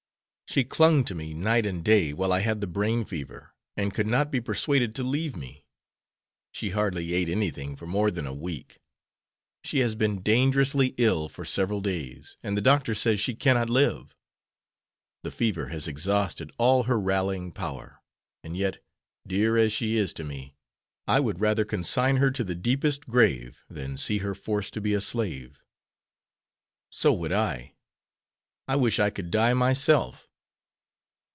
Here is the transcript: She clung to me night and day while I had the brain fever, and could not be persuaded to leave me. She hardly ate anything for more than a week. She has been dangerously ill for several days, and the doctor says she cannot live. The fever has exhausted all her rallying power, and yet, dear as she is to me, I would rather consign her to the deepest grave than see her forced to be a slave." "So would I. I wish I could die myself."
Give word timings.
She 0.47 0.65
clung 0.65 1.05
to 1.05 1.15
me 1.15 1.33
night 1.33 1.65
and 1.65 1.81
day 1.81 2.11
while 2.11 2.33
I 2.33 2.41
had 2.41 2.59
the 2.59 2.67
brain 2.67 3.05
fever, 3.05 3.53
and 3.77 3.93
could 3.93 4.05
not 4.05 4.29
be 4.31 4.41
persuaded 4.41 4.93
to 4.95 5.01
leave 5.03 5.33
me. 5.37 5.65
She 6.51 6.71
hardly 6.71 7.13
ate 7.13 7.29
anything 7.29 7.77
for 7.77 7.85
more 7.85 8.11
than 8.11 8.27
a 8.27 8.33
week. 8.33 8.81
She 9.63 9.79
has 9.79 9.95
been 9.95 10.21
dangerously 10.21 10.93
ill 10.97 11.29
for 11.29 11.45
several 11.45 11.79
days, 11.79 12.35
and 12.43 12.57
the 12.57 12.61
doctor 12.61 12.93
says 12.93 13.21
she 13.21 13.33
cannot 13.33 13.69
live. 13.69 14.13
The 15.23 15.31
fever 15.31 15.67
has 15.67 15.87
exhausted 15.87 16.51
all 16.57 16.83
her 16.83 16.99
rallying 16.99 17.53
power, 17.53 18.01
and 18.43 18.57
yet, 18.57 18.83
dear 19.25 19.55
as 19.55 19.71
she 19.71 19.95
is 19.95 20.11
to 20.15 20.25
me, 20.25 20.57
I 21.07 21.21
would 21.21 21.39
rather 21.39 21.63
consign 21.63 22.17
her 22.17 22.29
to 22.31 22.43
the 22.43 22.55
deepest 22.55 23.07
grave 23.07 23.63
than 23.69 23.95
see 23.95 24.17
her 24.17 24.35
forced 24.35 24.73
to 24.73 24.81
be 24.81 24.93
a 24.93 24.99
slave." 24.99 25.63
"So 26.91 27.13
would 27.13 27.31
I. 27.31 27.71
I 28.67 28.75
wish 28.75 28.99
I 28.99 29.09
could 29.09 29.31
die 29.31 29.53
myself." 29.53 30.27